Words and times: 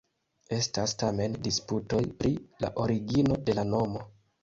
Estas 0.55 0.95
tamen 1.01 1.37
disputoj 1.49 2.01
pri 2.25 2.35
la 2.67 2.75
origino 2.89 3.43
de 3.51 3.61
la 3.63 3.71
nomo. 3.73 4.09